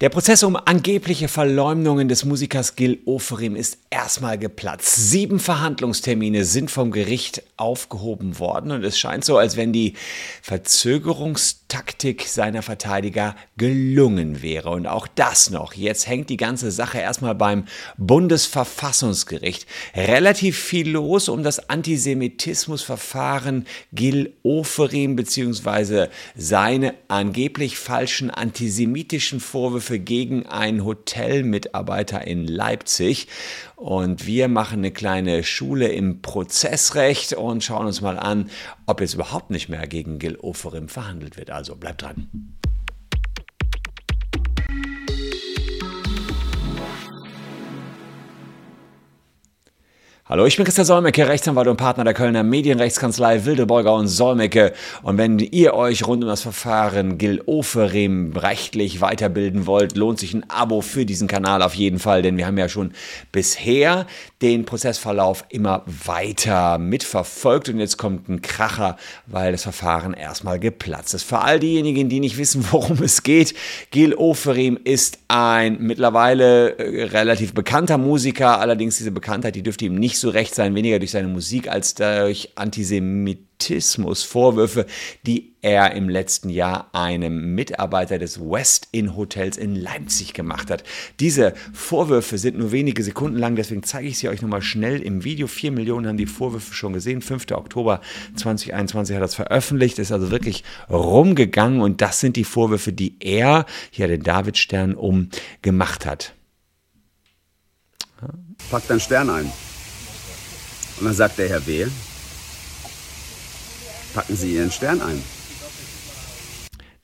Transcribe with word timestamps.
Der 0.00 0.10
Prozess 0.10 0.44
um 0.44 0.54
angebliche 0.54 1.26
Verleumdungen 1.26 2.06
des 2.06 2.24
Musikers 2.24 2.76
Gil 2.76 3.00
Oferim 3.04 3.56
ist 3.56 3.78
erstmal 3.90 4.38
geplatzt. 4.38 5.10
Sieben 5.10 5.40
Verhandlungstermine 5.40 6.44
sind 6.44 6.70
vom 6.70 6.92
Gericht 6.92 7.42
aufgehoben 7.56 8.38
worden 8.38 8.70
und 8.70 8.84
es 8.84 8.96
scheint 8.96 9.24
so, 9.24 9.38
als 9.38 9.56
wenn 9.56 9.72
die 9.72 9.94
Verzögerungstaktik 10.40 12.28
seiner 12.28 12.62
Verteidiger 12.62 13.34
gelungen 13.56 14.40
wäre. 14.40 14.70
Und 14.70 14.86
auch 14.86 15.08
das 15.08 15.50
noch. 15.50 15.74
Jetzt 15.74 16.06
hängt 16.06 16.30
die 16.30 16.36
ganze 16.36 16.70
Sache 16.70 16.98
erstmal 16.98 17.34
beim 17.34 17.64
Bundesverfassungsgericht. 17.96 19.66
Relativ 19.96 20.60
viel 20.60 20.90
los 20.90 21.28
um 21.28 21.42
das 21.42 21.70
Antisemitismusverfahren 21.70 23.66
Gil 23.92 24.32
Oferim 24.44 25.16
bzw. 25.16 26.06
seine 26.36 26.94
angeblich 27.08 27.78
falschen 27.78 28.30
antisemitischen 28.30 29.40
Vorwürfe 29.40 29.87
Vorwürfe 29.88 29.98
gegen 29.98 30.46
einen 30.46 30.84
Hotelmitarbeiter 30.84 32.26
in 32.26 32.46
Leipzig. 32.46 33.28
Und 33.76 34.26
wir 34.26 34.48
machen 34.48 34.78
eine 34.78 34.90
kleine 34.90 35.42
Schule 35.42 35.88
im 35.88 36.20
Prozessrecht 36.20 37.32
und 37.32 37.64
schauen 37.64 37.86
uns 37.86 38.00
mal 38.00 38.18
an, 38.18 38.50
ob 38.86 39.00
jetzt 39.00 39.14
überhaupt 39.14 39.50
nicht 39.50 39.68
mehr 39.68 39.86
gegen 39.86 40.18
Gil 40.18 40.36
Oferim 40.36 40.88
verhandelt 40.88 41.36
wird. 41.36 41.50
Also 41.50 41.76
bleibt 41.76 42.02
dran. 42.02 42.28
Hallo, 50.30 50.44
ich 50.44 50.58
bin 50.58 50.66
Christian 50.66 50.84
Solmecke, 50.84 51.26
Rechtsanwalt 51.26 51.68
und 51.68 51.78
Partner 51.78 52.04
der 52.04 52.12
Kölner 52.12 52.42
Medienrechtskanzlei 52.42 53.46
Wildeborger 53.46 53.94
und 53.94 54.08
Solmecke. 54.08 54.74
Und 55.02 55.16
wenn 55.16 55.38
ihr 55.38 55.72
euch 55.72 56.06
rund 56.06 56.22
um 56.22 56.28
das 56.28 56.42
Verfahren 56.42 57.16
Gil 57.16 57.40
Oferim 57.46 58.36
rechtlich 58.36 59.00
weiterbilden 59.00 59.64
wollt, 59.64 59.96
lohnt 59.96 60.18
sich 60.18 60.34
ein 60.34 60.44
Abo 60.50 60.82
für 60.82 61.06
diesen 61.06 61.28
Kanal 61.28 61.62
auf 61.62 61.72
jeden 61.72 61.98
Fall, 61.98 62.20
denn 62.20 62.36
wir 62.36 62.46
haben 62.46 62.58
ja 62.58 62.68
schon 62.68 62.92
bisher 63.32 64.06
den 64.42 64.66
Prozessverlauf 64.66 65.46
immer 65.48 65.82
weiter 65.86 66.76
mitverfolgt 66.76 67.70
und 67.70 67.80
jetzt 67.80 67.96
kommt 67.96 68.28
ein 68.28 68.42
Kracher, 68.42 68.98
weil 69.26 69.52
das 69.52 69.62
Verfahren 69.62 70.12
erstmal 70.12 70.58
geplatzt 70.58 71.14
ist. 71.14 71.22
Für 71.22 71.38
all 71.38 71.58
diejenigen, 71.58 72.10
die 72.10 72.20
nicht 72.20 72.36
wissen, 72.36 72.66
worum 72.70 73.02
es 73.02 73.22
geht, 73.22 73.54
Gil 73.92 74.14
Oferim 74.14 74.78
ist 74.84 75.20
ein 75.28 75.78
mittlerweile 75.80 76.76
äh, 76.78 77.04
relativ 77.04 77.54
bekannter 77.54 77.96
Musiker, 77.96 78.60
allerdings 78.60 78.98
diese 78.98 79.10
Bekanntheit, 79.10 79.54
die 79.54 79.62
dürfte 79.62 79.86
ihm 79.86 79.94
nicht 79.94 80.17
nicht 80.18 80.22
so 80.22 80.30
recht 80.30 80.54
sein, 80.54 80.74
weniger 80.74 80.98
durch 80.98 81.10
seine 81.12 81.28
Musik 81.28 81.68
als 81.68 81.94
durch 81.94 82.50
Antisemitismus-Vorwürfe, 82.56 84.84
die 85.24 85.54
er 85.62 85.92
im 85.92 86.08
letzten 86.08 86.50
Jahr 86.50 86.88
einem 86.92 87.54
Mitarbeiter 87.54 88.18
des 88.18 88.40
West 88.40 88.88
Inn 88.90 89.14
Hotels 89.16 89.56
in 89.56 89.76
Leipzig 89.76 90.34
gemacht 90.34 90.72
hat. 90.72 90.82
Diese 91.20 91.54
Vorwürfe 91.72 92.36
sind 92.36 92.58
nur 92.58 92.72
wenige 92.72 93.04
Sekunden 93.04 93.38
lang, 93.38 93.54
deswegen 93.54 93.84
zeige 93.84 94.08
ich 94.08 94.18
sie 94.18 94.28
euch 94.28 94.42
nochmal 94.42 94.62
schnell 94.62 95.00
im 95.02 95.22
Video. 95.22 95.46
Vier 95.46 95.70
Millionen 95.70 96.08
haben 96.08 96.16
die 96.16 96.26
Vorwürfe 96.26 96.74
schon 96.74 96.94
gesehen. 96.94 97.22
5. 97.22 97.52
Oktober 97.52 98.00
2021 98.34 99.14
hat 99.14 99.20
er 99.20 99.24
das 99.24 99.36
veröffentlicht, 99.36 100.00
ist 100.00 100.10
also 100.10 100.32
wirklich 100.32 100.64
rumgegangen 100.90 101.80
und 101.80 102.00
das 102.00 102.18
sind 102.18 102.34
die 102.34 102.42
Vorwürfe, 102.42 102.92
die 102.92 103.14
er, 103.20 103.66
hier 103.92 104.08
den 104.08 104.24
Davidstern 104.24 104.94
um, 104.94 105.28
gemacht 105.62 106.06
hat. 106.06 106.34
Pack 108.68 108.88
deinen 108.88 108.98
Stern 108.98 109.30
ein. 109.30 109.52
Und 110.98 111.06
dann 111.06 111.14
sagt 111.14 111.38
der 111.38 111.48
Herr 111.48 111.66
W., 111.66 111.86
packen 114.14 114.36
Sie 114.36 114.54
Ihren 114.54 114.72
Stern 114.72 115.00
ein. 115.00 115.22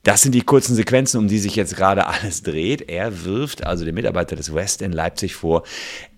Das 0.05 0.21
sind 0.21 0.35
die 0.35 0.43
kurzen 0.43 0.75
Sequenzen, 0.75 1.19
um 1.19 1.27
die 1.27 1.39
sich 1.39 1.55
jetzt 1.55 1.75
gerade 1.75 2.05
alles 2.05 2.43
dreht. 2.43 2.89
Er 2.89 3.25
wirft 3.25 3.65
also 3.65 3.85
dem 3.85 3.95
Mitarbeiter 3.95 4.35
des 4.35 4.53
West 4.53 4.83
in 4.83 4.91
Leipzig 4.91 5.33
vor, 5.33 5.63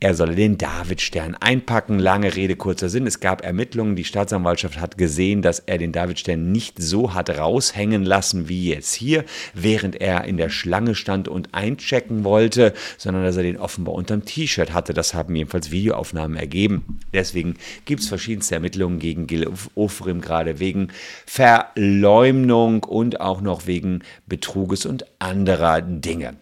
er 0.02 0.14
solle 0.14 0.36
den 0.36 0.58
Davidstern 0.58 1.36
einpacken. 1.36 1.98
Lange 1.98 2.36
Rede, 2.36 2.58
kurzer 2.58 2.90
Sinn. 2.90 3.08
Es 3.08 3.22
gab 3.22 3.46
Ermittlungen. 3.46 3.96
Die 3.96 4.04
Staatsanwaltschaft 4.04 4.82
hat 4.82 4.98
gesehen, 4.98 5.42
dass 5.42 5.60
er 5.60 5.78
den 5.78 5.94
Davidstern 5.94 6.52
nicht 6.52 6.82
so 6.82 7.14
hat 7.14 7.30
raushängen 7.30 8.04
lassen 8.04 8.50
wie 8.50 8.68
jetzt 8.68 8.94
hier, 8.94 9.24
während 9.54 9.96
er 9.96 10.26
in 10.26 10.36
der 10.36 10.50
Schlange 10.50 10.94
stand 10.94 11.30
und 11.30 11.54
einchecken 11.54 12.26
wollte, 12.26 12.74
sondern 12.98 13.24
dass 13.24 13.38
er 13.38 13.44
den 13.44 13.58
offenbar 13.58 13.96
unterm 13.96 14.26
T-Shirt 14.26 14.74
hatte. 14.74 14.94
Das 14.94 15.14
haben 15.14 15.34
jedenfalls 15.34 15.72
Videoaufnahmen 15.72 16.36
ergeben. 16.36 17.00
Deswegen 17.14 17.56
gibt 17.86 18.02
es 18.02 18.10
verschiedenste 18.10 18.56
Ermittlungen 18.56 19.00
gegen 19.00 19.28
Gil 19.28 19.50
Ofrim, 19.76 20.20
gerade 20.20 20.60
wegen 20.60 20.90
Verleumdung 21.26 22.84
und 22.84 23.22
auch 23.22 23.40
noch 23.40 23.66
wegen 23.66 23.77
wegen 23.78 24.04
Betruges 24.26 24.88
und 24.88 25.06
anderer 25.20 25.82
Dinge. 25.82 26.36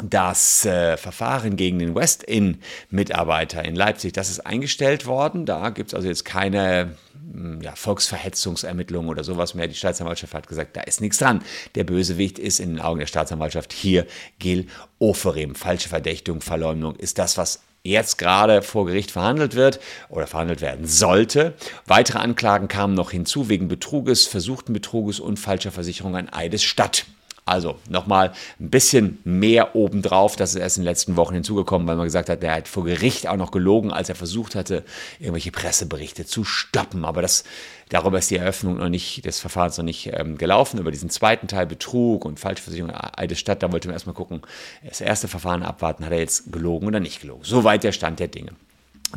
Das 0.00 0.64
äh, 0.64 0.96
Verfahren 0.96 1.56
gegen 1.56 1.80
den 1.80 1.96
West 1.96 2.22
Inn-Mitarbeiter 2.22 3.64
in 3.64 3.74
Leipzig, 3.74 4.12
das 4.12 4.30
ist 4.30 4.46
eingestellt 4.46 5.06
worden. 5.06 5.44
Da 5.44 5.70
gibt 5.70 5.88
es 5.88 5.94
also 5.94 6.06
jetzt 6.06 6.24
keine 6.24 6.94
hm, 7.32 7.60
ja, 7.62 7.74
Volksverhetzungsermittlungen 7.74 9.10
oder 9.10 9.24
sowas 9.24 9.54
mehr. 9.54 9.66
Die 9.66 9.74
Staatsanwaltschaft 9.74 10.34
hat 10.34 10.46
gesagt, 10.46 10.76
da 10.76 10.82
ist 10.82 11.00
nichts 11.00 11.18
dran. 11.18 11.42
Der 11.74 11.82
Bösewicht 11.82 12.38
ist 12.38 12.60
in 12.60 12.74
den 12.74 12.80
Augen 12.80 13.00
der 13.00 13.06
Staatsanwaltschaft 13.06 13.72
hier 13.72 14.06
Gil 14.38 14.68
Oferim. 15.00 15.56
Falsche 15.56 15.88
Verdächtigung, 15.88 16.42
Verleumdung 16.42 16.94
ist 16.94 17.18
das, 17.18 17.36
was 17.36 17.58
jetzt 17.88 18.18
gerade 18.18 18.62
vor 18.62 18.86
Gericht 18.86 19.10
verhandelt 19.10 19.54
wird 19.54 19.80
oder 20.08 20.26
verhandelt 20.26 20.60
werden 20.60 20.86
sollte. 20.86 21.54
Weitere 21.86 22.18
Anklagen 22.18 22.68
kamen 22.68 22.94
noch 22.94 23.10
hinzu 23.10 23.48
wegen 23.48 23.68
Betruges, 23.68 24.26
versuchten 24.26 24.72
Betruges 24.72 25.20
und 25.20 25.38
falscher 25.38 25.72
Versicherung 25.72 26.16
an 26.16 26.28
Eidesstadt. 26.28 27.06
Also 27.48 27.76
nochmal 27.88 28.32
ein 28.60 28.70
bisschen 28.70 29.18
mehr 29.24 29.74
obendrauf. 29.74 30.36
Das 30.36 30.50
ist 30.50 30.60
erst 30.60 30.76
in 30.76 30.82
den 30.82 30.88
letzten 30.88 31.16
Wochen 31.16 31.34
hinzugekommen, 31.34 31.88
weil 31.88 31.96
man 31.96 32.04
gesagt 32.04 32.28
hat, 32.28 32.42
der 32.42 32.54
hat 32.54 32.68
vor 32.68 32.84
Gericht 32.84 33.26
auch 33.26 33.36
noch 33.36 33.50
gelogen, 33.50 33.92
als 33.92 34.08
er 34.08 34.14
versucht 34.14 34.54
hatte, 34.54 34.84
irgendwelche 35.18 35.50
Presseberichte 35.50 36.26
zu 36.26 36.44
stoppen. 36.44 37.04
Aber 37.04 37.22
das, 37.22 37.44
darüber 37.88 38.18
ist 38.18 38.30
die 38.30 38.36
Eröffnung 38.36 38.76
noch 38.76 38.88
nicht, 38.88 39.24
des 39.24 39.40
Verfahrens 39.40 39.78
noch 39.78 39.84
nicht 39.84 40.10
ähm, 40.12 40.38
gelaufen. 40.38 40.78
Über 40.78 40.90
diesen 40.90 41.10
zweiten 41.10 41.48
Teil 41.48 41.66
Betrug 41.66 42.24
und 42.24 42.38
Falschversicherung 42.38 42.92
Eides 42.94 43.38
Stadt, 43.38 43.62
da 43.62 43.72
wollte 43.72 43.88
man 43.88 43.94
erstmal 43.94 44.14
gucken, 44.14 44.42
das 44.86 45.00
erste 45.00 45.28
Verfahren 45.28 45.62
abwarten, 45.62 46.04
hat 46.04 46.12
er 46.12 46.18
jetzt 46.18 46.52
gelogen 46.52 46.86
oder 46.86 47.00
nicht 47.00 47.20
gelogen. 47.20 47.44
Soweit 47.44 47.84
der 47.84 47.92
Stand 47.92 48.20
der 48.20 48.28
Dinge. 48.28 48.52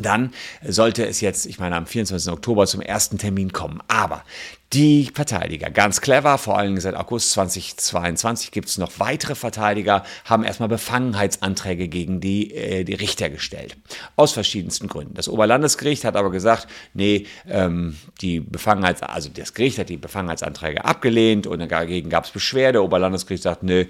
Dann 0.00 0.32
sollte 0.66 1.06
es 1.06 1.20
jetzt, 1.20 1.44
ich 1.44 1.58
meine, 1.58 1.76
am 1.76 1.86
24. 1.86 2.32
Oktober 2.32 2.66
zum 2.66 2.80
ersten 2.80 3.18
Termin 3.18 3.52
kommen. 3.52 3.82
Aber 3.88 4.24
die 4.72 5.10
Verteidiger, 5.12 5.68
ganz 5.68 6.00
clever, 6.00 6.38
vor 6.38 6.56
allem 6.56 6.80
seit 6.80 6.94
August 6.94 7.32
2022 7.32 8.52
gibt 8.52 8.68
es 8.68 8.78
noch 8.78 8.92
weitere 8.98 9.34
Verteidiger, 9.34 10.02
haben 10.24 10.44
erstmal 10.44 10.70
Befangenheitsanträge 10.70 11.88
gegen 11.88 12.20
die, 12.20 12.54
äh, 12.54 12.84
die 12.84 12.94
Richter 12.94 13.28
gestellt. 13.28 13.76
Aus 14.16 14.32
verschiedensten 14.32 14.88
Gründen. 14.88 15.12
Das 15.12 15.28
Oberlandesgericht 15.28 16.04
hat 16.04 16.16
aber 16.16 16.30
gesagt, 16.30 16.68
nee, 16.94 17.26
ähm, 17.46 17.98
die 18.22 18.40
Befangenheits-, 18.40 19.02
also 19.02 19.28
das 19.28 19.52
Gericht 19.52 19.78
hat 19.78 19.90
die 19.90 19.98
Befangenheitsanträge 19.98 20.86
abgelehnt 20.86 21.46
und 21.46 21.58
dagegen 21.70 22.08
gab 22.08 22.24
es 22.24 22.30
Beschwerde. 22.30 22.82
Oberlandesgericht 22.82 23.42
sagt, 23.42 23.62
nee, 23.62 23.88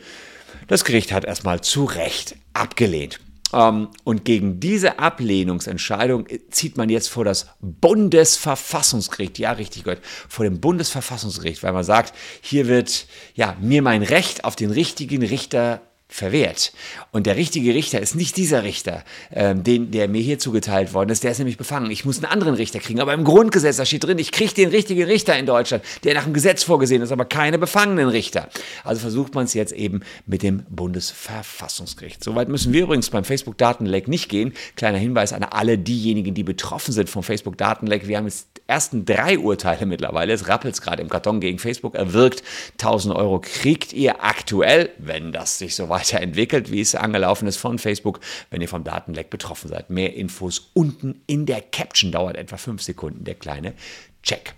das 0.67 0.85
Gericht 0.85 1.13
hat 1.13 1.25
erstmal 1.25 1.61
zu 1.61 1.85
Recht 1.85 2.35
abgelehnt. 2.55 3.21
Ähm, 3.53 3.89
und 4.05 4.25
gegen 4.25 4.61
diese 4.61 4.99
Ablehnungsentscheidung 4.99 6.27
zieht 6.51 6.77
man 6.77 6.89
jetzt 6.89 7.09
vor 7.09 7.25
das 7.25 7.49
Bundesverfassungsgericht, 7.61 9.39
ja 9.39 9.53
richtig 9.53 9.85
gehört, 9.85 10.03
vor 10.29 10.45
dem 10.45 10.61
Bundesverfassungsgericht, 10.61 11.63
weil 11.63 11.73
man 11.73 11.85
sagt, 11.85 12.15
hier 12.41 12.67
wird 12.69 13.07
ja 13.35 13.57
mir 13.61 13.83
mein 13.83 14.03
Recht 14.03 14.45
auf 14.45 14.57
den 14.57 14.71
richtigen 14.71 15.23
Richter 15.23 15.81
verwehrt. 16.13 16.73
Und 17.11 17.27
der 17.27 17.37
richtige 17.37 17.75
Richter 17.75 18.01
ist 18.01 18.15
nicht 18.15 18.37
dieser 18.37 18.63
Richter, 18.63 19.03
ähm, 19.33 19.65
den, 19.65 19.91
der 19.91 20.09
mir 20.09 20.21
hier 20.21 20.39
zugeteilt 20.39 20.93
worden 20.93 21.11
ist. 21.11 21.25
Der 21.25 21.31
ist 21.31 21.39
nämlich 21.39 21.57
befangen. 21.57 21.91
Ich 21.91 22.05
muss 22.05 22.19
einen 22.19 22.31
anderen 22.31 22.55
Richter 22.55 22.79
kriegen. 22.79 23.01
Aber 23.01 23.15
im 23.15 23.25
Grundgesetz, 23.25 23.79
da 23.79 23.87
steht 23.87 24.05
drin, 24.05 24.19
ich 24.19 24.31
kriege 24.31 24.53
den 24.53 24.69
richtigen 24.69 25.05
Richter 25.05 25.39
in 25.39 25.47
Deutschland, 25.47 25.83
der 26.05 26.15
nach 26.15 26.25
dem 26.25 26.35
Gesetz 26.35 26.63
vorgesehen 26.63 27.03
ist, 27.03 27.13
aber 27.13 27.25
keine 27.25 27.59
befangenen 27.59 28.09
Richter. 28.09 28.49
Also 28.85 29.01
versucht 29.01 29.35
man 29.35 29.47
es 29.47 29.55
jetzt 29.55 29.73
eben 29.73 30.01
mit 30.27 30.43
dem 30.43 30.65
Bundesverfassungsgericht. 30.69 32.23
Soweit 32.23 32.49
müssen 32.49 32.73
wir 32.73 32.83
übrigens 32.83 33.11
beim 33.11 33.25
Facebook-Datenleck 33.25 34.09
nicht 34.09 34.29
gehen. 34.29 34.53
Kleiner 34.77 34.99
Hinweis 34.99 35.33
an 35.33 35.45
alle 35.45 35.79
diejenigen, 35.79 36.35
die 36.35 36.45
betroffen 36.45 36.93
sind 36.93 37.09
vom 37.09 37.23
Facebook-Datenleck. 37.23 38.07
Wir 38.07 38.19
haben 38.19 38.27
jetzt 38.27 38.52
ersten 38.67 39.05
drei 39.05 39.39
Urteile 39.39 39.87
mittlerweile. 39.87 40.33
Es 40.33 40.49
rappelt 40.49 40.81
gerade 40.81 41.03
im 41.03 41.09
Karton 41.09 41.41
gegen 41.41 41.59
Facebook 41.59 41.95
erwirkt. 41.95 42.43
1000 42.73 43.15
Euro 43.15 43.41
kriegt 43.41 43.93
ihr 43.93 44.25
aktuell, 44.25 44.91
wenn 44.99 45.33
das 45.33 45.59
sich 45.59 45.75
so 45.75 45.89
weiterentwickelt, 45.89 46.71
wie 46.71 46.81
es 46.81 46.95
angelaufen 46.95 47.49
ist 47.49 47.57
von 47.57 47.79
Facebook, 47.79 48.21
wenn 48.51 48.61
ihr 48.61 48.69
vom 48.69 48.85
Datenleck 48.85 49.31
betroffen 49.31 49.69
seid. 49.69 49.91
Mehr 49.91 50.15
Infos 50.15 50.71
unten 50.75 51.23
in 51.27 51.47
der 51.47 51.61
Caption 51.61 52.13
dauert 52.13 52.37
etwa 52.37 52.57
fünf 52.57 52.83
Sekunden, 52.83 53.25
der 53.25 53.35
kleine 53.35 53.75
Check. 54.23 54.55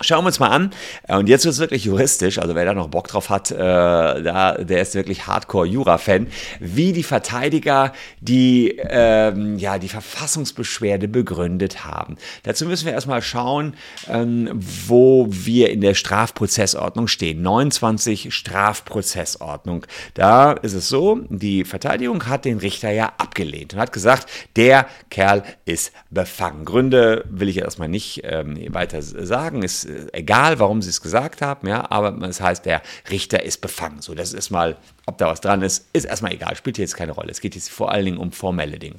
Schauen 0.00 0.24
wir 0.24 0.26
uns 0.26 0.40
mal 0.40 0.48
an. 0.48 0.70
Äh, 1.06 1.16
und 1.16 1.28
jetzt 1.28 1.44
wird 1.44 1.52
es 1.52 1.60
wirklich 1.60 1.84
juristisch. 1.84 2.40
Also 2.40 2.56
wer 2.56 2.64
da 2.64 2.74
noch 2.74 2.88
Bock 2.88 3.06
drauf 3.06 3.30
hat, 3.30 3.52
äh, 3.52 3.56
da, 3.56 4.56
der 4.58 4.82
ist 4.82 4.96
wirklich 4.96 5.28
Hardcore-Jura-Fan, 5.28 6.26
wie 6.58 6.92
die 6.92 7.04
Verteidiger 7.04 7.92
die, 8.20 8.76
ähm, 8.76 9.56
ja, 9.56 9.78
die 9.78 9.88
Verfassungsbeschwerde 9.88 11.06
begründet 11.06 11.84
haben. 11.84 12.16
Dazu 12.42 12.66
müssen 12.66 12.86
wir 12.86 12.92
erstmal 12.92 13.22
schauen, 13.22 13.74
ähm, 14.08 14.50
wo 14.52 15.28
wir 15.30 15.70
in 15.70 15.80
der 15.80 15.94
Strafprozessordnung 15.94 17.06
stehen. 17.06 17.42
29 17.42 18.34
Strafprozessordnung. 18.34 19.86
Da 20.14 20.52
ist 20.52 20.74
es 20.74 20.88
so, 20.88 21.20
die 21.28 21.64
Verteidigung 21.64 22.26
hat 22.26 22.44
den 22.44 22.58
Richter 22.58 22.90
ja 22.90 23.12
abgelehnt 23.18 23.74
und 23.74 23.80
hat 23.80 23.92
gesagt, 23.92 24.28
der 24.56 24.88
Kerl 25.10 25.44
ist 25.66 25.92
befangen. 26.10 26.64
Gründe 26.64 27.24
will 27.30 27.48
ich 27.48 27.58
erstmal 27.58 27.88
nicht 27.88 28.22
ähm, 28.24 28.58
weiter 28.74 29.00
sagen. 29.00 29.62
Ist 29.62 29.83
äh, 29.84 30.06
egal, 30.12 30.58
warum 30.58 30.82
sie 30.82 30.90
es 30.90 31.00
gesagt 31.00 31.42
haben, 31.42 31.68
ja, 31.68 31.90
aber 31.90 32.16
es 32.28 32.40
heißt, 32.40 32.64
der 32.64 32.82
Richter 33.10 33.42
ist 33.42 33.60
befangen. 33.60 34.00
So, 34.00 34.14
das 34.14 34.32
ist 34.32 34.50
mal, 34.50 34.76
ob 35.06 35.18
da 35.18 35.28
was 35.28 35.40
dran 35.40 35.62
ist, 35.62 35.86
ist 35.92 36.04
erstmal 36.04 36.32
egal, 36.32 36.56
spielt 36.56 36.78
jetzt 36.78 36.96
keine 36.96 37.12
Rolle. 37.12 37.30
Es 37.30 37.40
geht 37.40 37.54
jetzt 37.54 37.70
vor 37.70 37.92
allen 37.92 38.04
Dingen 38.04 38.18
um 38.18 38.32
formelle 38.32 38.78
Dinge. 38.78 38.96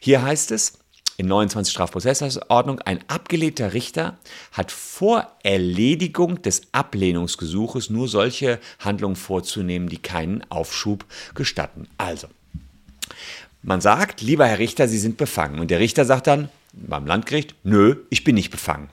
Hier 0.00 0.22
heißt 0.22 0.50
es, 0.50 0.74
in 1.20 1.26
29 1.26 1.72
Strafprozessordnung, 1.72 2.78
ein 2.80 3.00
abgelehnter 3.08 3.72
Richter 3.72 4.18
hat 4.52 4.70
vor 4.70 5.26
Erledigung 5.42 6.42
des 6.42 6.62
Ablehnungsgesuches 6.70 7.90
nur 7.90 8.06
solche 8.06 8.60
Handlungen 8.78 9.16
vorzunehmen, 9.16 9.88
die 9.88 9.98
keinen 9.98 10.48
Aufschub 10.48 11.04
gestatten. 11.34 11.88
Also, 11.98 12.28
man 13.62 13.80
sagt, 13.80 14.20
lieber 14.20 14.46
Herr 14.46 14.60
Richter, 14.60 14.86
Sie 14.86 14.98
sind 14.98 15.16
befangen. 15.16 15.58
Und 15.58 15.72
der 15.72 15.80
Richter 15.80 16.04
sagt 16.04 16.28
dann 16.28 16.50
beim 16.72 17.06
Landgericht, 17.06 17.56
nö, 17.64 17.96
ich 18.10 18.22
bin 18.22 18.36
nicht 18.36 18.50
befangen. 18.50 18.88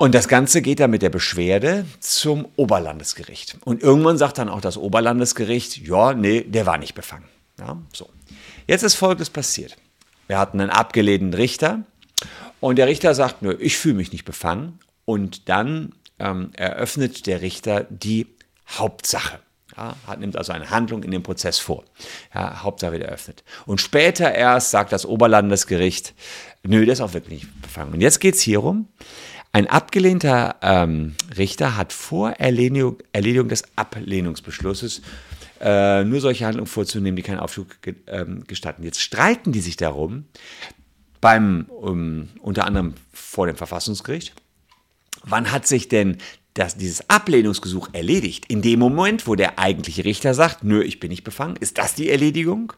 Und 0.00 0.14
das 0.14 0.28
Ganze 0.28 0.62
geht 0.62 0.80
dann 0.80 0.90
mit 0.90 1.02
der 1.02 1.10
Beschwerde 1.10 1.84
zum 1.98 2.48
Oberlandesgericht. 2.56 3.58
Und 3.66 3.82
irgendwann 3.82 4.16
sagt 4.16 4.38
dann 4.38 4.48
auch 4.48 4.62
das 4.62 4.78
Oberlandesgericht, 4.78 5.76
ja, 5.86 6.14
nee, 6.14 6.40
der 6.40 6.64
war 6.64 6.78
nicht 6.78 6.94
befangen. 6.94 7.26
Ja, 7.58 7.76
so. 7.92 8.08
Jetzt 8.66 8.82
ist 8.82 8.94
Folgendes 8.94 9.28
passiert. 9.28 9.76
Wir 10.26 10.38
hatten 10.38 10.58
einen 10.58 10.70
abgelehnten 10.70 11.34
Richter 11.34 11.82
und 12.60 12.76
der 12.76 12.86
Richter 12.86 13.14
sagt, 13.14 13.42
nö, 13.42 13.54
ich 13.60 13.76
fühle 13.76 13.96
mich 13.96 14.10
nicht 14.10 14.24
befangen. 14.24 14.78
Und 15.04 15.50
dann 15.50 15.92
ähm, 16.18 16.52
eröffnet 16.56 17.26
der 17.26 17.42
Richter 17.42 17.84
die 17.90 18.26
Hauptsache. 18.70 19.38
Ja, 19.76 19.94
nimmt 20.16 20.38
also 20.38 20.52
eine 20.52 20.70
Handlung 20.70 21.02
in 21.02 21.10
dem 21.10 21.22
Prozess 21.22 21.58
vor. 21.58 21.84
Ja, 22.34 22.62
Hauptsache 22.62 22.92
wird 22.92 23.02
eröffnet. 23.02 23.44
Und 23.66 23.82
später 23.82 24.32
erst 24.32 24.70
sagt 24.70 24.92
das 24.92 25.04
Oberlandesgericht, 25.04 26.14
nö, 26.62 26.86
der 26.86 26.94
ist 26.94 27.02
auch 27.02 27.12
wirklich 27.12 27.42
nicht 27.42 27.62
befangen. 27.62 27.92
Und 27.92 28.00
jetzt 28.00 28.18
geht 28.18 28.36
es 28.36 28.40
hierum, 28.40 28.88
ein 29.52 29.66
abgelehnter 29.66 30.56
ähm, 30.62 31.16
Richter 31.36 31.76
hat 31.76 31.92
vor 31.92 32.30
Erledigung, 32.30 32.98
Erledigung 33.12 33.48
des 33.48 33.64
Ablehnungsbeschlusses 33.76 35.02
äh, 35.60 36.04
nur 36.04 36.20
solche 36.20 36.46
Handlungen 36.46 36.68
vorzunehmen, 36.68 37.16
die 37.16 37.22
keinen 37.22 37.40
Aufschub 37.40 37.82
ge, 37.82 37.96
ähm, 38.06 38.44
gestatten. 38.46 38.82
Jetzt 38.82 39.00
streiten 39.00 39.52
die 39.52 39.60
sich 39.60 39.76
darum, 39.76 40.24
beim, 41.20 41.66
um, 41.68 42.28
unter 42.40 42.64
anderem 42.64 42.94
vor 43.12 43.46
dem 43.46 43.56
Verfassungsgericht, 43.56 44.34
wann 45.24 45.52
hat 45.52 45.66
sich 45.66 45.88
denn 45.88 46.16
dass 46.60 46.76
dieses 46.76 47.08
Ablehnungsgesuch 47.08 47.88
erledigt, 47.94 48.44
in 48.48 48.60
dem 48.60 48.80
Moment, 48.80 49.26
wo 49.26 49.34
der 49.34 49.58
eigentliche 49.58 50.04
Richter 50.04 50.34
sagt, 50.34 50.62
nö, 50.62 50.82
ich 50.82 51.00
bin 51.00 51.08
nicht 51.08 51.24
befangen, 51.24 51.56
ist 51.56 51.78
das 51.78 51.94
die 51.94 52.10
Erledigung? 52.10 52.74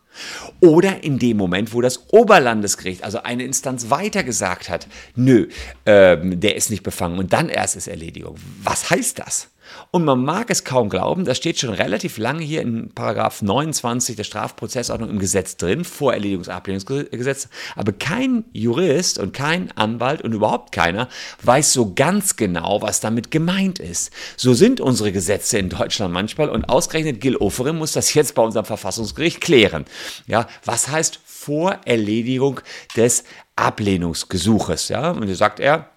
Oder 0.61 1.03
in 1.03 1.19
dem 1.19 1.37
Moment, 1.37 1.75
wo 1.75 1.81
das 1.81 2.13
Oberlandesgericht, 2.13 3.03
also 3.03 3.25
eine 3.25 3.43
Instanz 3.43 3.91
weiter 3.91 4.23
gesagt 4.23 4.69
hat, 4.69 4.87
nö, 5.17 5.49
ähm, 5.85 6.39
der 6.39 6.55
ist 6.55 6.71
nicht 6.71 6.85
befangen 6.85 7.19
und 7.19 7.33
dann 7.33 7.49
erst 7.49 7.75
ist 7.75 7.89
Erledigung. 7.89 8.37
Was 8.63 8.89
heißt 8.89 9.19
das? 9.19 9.49
Und 9.91 10.05
man 10.05 10.25
mag 10.25 10.51
es 10.51 10.65
kaum 10.65 10.89
glauben, 10.89 11.25
das 11.25 11.37
steht 11.37 11.59
schon 11.59 11.71
relativ 11.71 12.19
lange 12.19 12.43
hier 12.43 12.63
in 12.63 12.91
Paragraph 12.95 13.43
29 13.43 14.17
der 14.17 14.25
Strafprozessordnung 14.25 15.11
im 15.11 15.19
Gesetz 15.19 15.57
drin, 15.57 15.85
Vorerledigungsablehnungsgesetz. 15.85 17.49
Aber 17.77 17.93
kein 17.93 18.45
Jurist 18.53 19.19
und 19.19 19.33
kein 19.33 19.71
Anwalt 19.73 20.23
und 20.23 20.33
überhaupt 20.33 20.73
keiner 20.73 21.09
weiß 21.43 21.73
so 21.73 21.93
ganz 21.95 22.37
genau, 22.37 22.83
was 22.83 23.01
damit 23.01 23.31
gemeint 23.31 23.79
ist. 23.79 24.13
So 24.37 24.55
sind 24.55 24.81
unsere 24.81 25.13
Gesetze 25.13 25.59
in 25.59 25.69
Deutschland 25.69 26.13
manchmal 26.13 26.49
und 26.49 26.65
ausgerechnet 26.65 27.21
Gil 27.21 27.37
Oferim 27.37 27.79
muss 27.79 27.93
das 27.93 28.15
jetzt 28.15 28.35
bei 28.35 28.43
unserem 28.43 28.65
Verfassungsgericht 28.65 29.41
klären. 29.41 29.85
Ja, 30.27 30.49
was 30.65 30.89
heißt 30.89 31.21
Vorerledigung 31.25 32.61
des 32.97 33.25
Ablehnungsgesuches? 33.57 34.89
Ja, 34.89 35.11
und 35.11 35.29
da 35.29 35.35
sagt 35.35 35.61
er, 35.61 35.92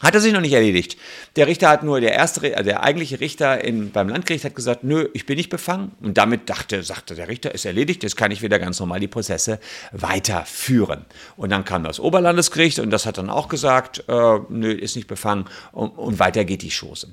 hat 0.00 0.14
er 0.14 0.20
sich 0.20 0.32
noch 0.32 0.42
nicht 0.42 0.52
erledigt. 0.52 0.98
Der 1.36 1.46
Richter 1.46 1.68
hat 1.68 1.82
nur, 1.82 2.00
der 2.00 2.12
erste, 2.12 2.40
der 2.40 2.82
eigentliche 2.82 3.18
Richter 3.20 3.64
in, 3.64 3.90
beim 3.90 4.08
Landgericht 4.08 4.44
hat 4.44 4.54
gesagt, 4.54 4.84
nö, 4.84 5.08
ich 5.14 5.24
bin 5.24 5.36
nicht 5.36 5.48
befangen. 5.48 5.92
Und 6.02 6.18
damit 6.18 6.50
dachte, 6.50 6.82
sagte 6.82 7.14
der 7.14 7.28
Richter, 7.28 7.54
ist 7.54 7.64
erledigt, 7.64 8.02
jetzt 8.02 8.16
kann 8.16 8.30
ich 8.30 8.42
wieder 8.42 8.58
ganz 8.58 8.78
normal 8.78 9.00
die 9.00 9.08
Prozesse 9.08 9.58
weiterführen. 9.92 11.06
Und 11.36 11.50
dann 11.50 11.64
kam 11.64 11.84
das 11.84 11.98
Oberlandesgericht 11.98 12.78
und 12.78 12.90
das 12.90 13.06
hat 13.06 13.16
dann 13.16 13.30
auch 13.30 13.48
gesagt, 13.48 14.04
äh, 14.08 14.38
nö, 14.48 14.70
ist 14.70 14.96
nicht 14.96 15.08
befangen 15.08 15.46
und, 15.72 15.90
und 15.90 16.18
weiter 16.18 16.44
geht 16.44 16.62
die 16.62 16.70
Chose. 16.70 17.08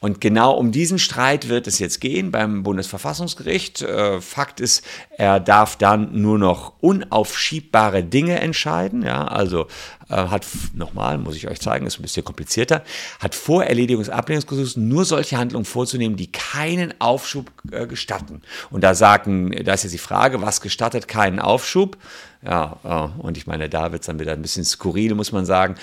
Und 0.00 0.20
genau 0.20 0.52
um 0.52 0.70
diesen 0.70 0.98
Streit 0.98 1.48
wird 1.48 1.66
es 1.66 1.80
jetzt 1.80 2.00
gehen 2.00 2.30
beim 2.30 2.62
Bundesverfassungsgericht. 2.62 3.82
Äh, 3.82 4.20
Fakt 4.20 4.60
ist, 4.60 4.84
er 5.16 5.40
darf 5.40 5.76
dann 5.76 6.20
nur 6.20 6.38
noch 6.38 6.74
unaufschiebbare 6.80 8.04
Dinge 8.04 8.38
entscheiden. 8.38 9.02
Ja, 9.02 9.26
also 9.26 9.66
äh, 10.08 10.14
hat, 10.14 10.46
nochmal, 10.72 11.18
muss 11.18 11.34
ich 11.34 11.48
euch 11.48 11.60
zeigen, 11.60 11.84
ist 11.86 11.98
ein 11.98 12.02
bisschen 12.02 12.17
komplizierter, 12.22 12.84
hat 13.20 13.34
vor 13.34 13.64
Erledigung 13.64 14.04
nur 14.76 15.04
solche 15.04 15.38
Handlungen 15.38 15.64
vorzunehmen, 15.64 16.16
die 16.16 16.30
keinen 16.30 16.94
Aufschub 17.00 17.50
äh, 17.70 17.86
gestatten. 17.86 18.42
Und 18.70 18.82
da 18.82 18.94
sagen, 18.94 19.50
da 19.64 19.74
ist 19.74 19.84
jetzt 19.84 19.92
die 19.92 19.98
Frage, 19.98 20.42
was 20.42 20.60
gestattet 20.60 21.08
keinen 21.08 21.38
Aufschub? 21.38 21.96
Ja, 22.44 23.10
und 23.18 23.36
ich 23.36 23.46
meine, 23.46 23.68
da 23.68 23.90
wird 23.90 24.02
es 24.02 24.06
dann 24.06 24.20
wieder 24.20 24.32
ein 24.32 24.42
bisschen 24.42 24.64
skurril, 24.64 25.14
muss 25.14 25.32
man 25.32 25.44
sagen. 25.44 25.74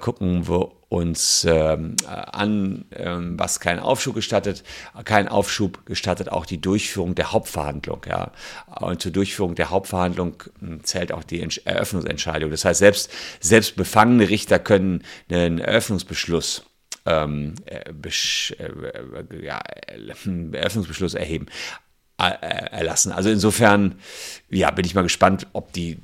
gucken 0.00 0.48
wir 0.48 0.72
uns 0.92 1.46
ähm, 1.48 1.96
an, 2.06 2.84
ähm, 2.94 3.38
was 3.38 3.60
keinen 3.60 3.78
Aufschub 3.78 4.14
gestattet. 4.14 4.62
Kein 5.06 5.26
Aufschub 5.26 5.86
gestattet 5.86 6.30
auch 6.30 6.44
die 6.44 6.60
Durchführung 6.60 7.14
der 7.14 7.32
Hauptverhandlung. 7.32 8.02
Ja. 8.06 8.30
Und 8.78 9.00
zur 9.00 9.10
Durchführung 9.10 9.54
der 9.54 9.70
Hauptverhandlung 9.70 10.42
hm, 10.58 10.84
zählt 10.84 11.10
auch 11.12 11.24
die 11.24 11.40
Eröffnungsentscheidung. 11.64 12.50
Das 12.50 12.66
heißt, 12.66 12.80
selbst, 12.80 13.10
selbst 13.40 13.76
befangene 13.76 14.28
Richter 14.28 14.58
können 14.58 15.02
einen 15.30 15.60
Eröffnungsbeschluss 15.60 16.66
ähm, 17.06 17.54
äh, 17.64 17.90
äh, 18.58 19.42
ja, 19.42 19.60
Eröffnungsbeschluss 20.52 21.14
erheben. 21.14 21.46
Äh, 22.22 22.66
erlassen. 22.70 23.10
Also 23.10 23.30
insofern, 23.30 23.96
ja, 24.52 24.70
bin 24.70 24.84
ich 24.84 24.94
mal 24.94 25.02
gespannt, 25.02 25.46
ob 25.52 25.72
die, 25.72 25.98